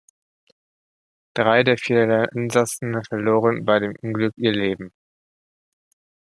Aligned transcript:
Drei 1.35 1.61
der 1.61 1.77
vier 1.77 2.27
Insassen 2.33 3.03
verloren 3.03 3.65
bei 3.65 3.77
dem 3.77 3.93
Unglück 4.01 4.33
ihr 4.35 4.51
Leben. 4.51 4.91